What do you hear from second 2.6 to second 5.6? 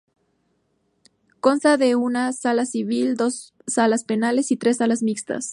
Civil, dos Salas Penales y tres Salas Mixtas.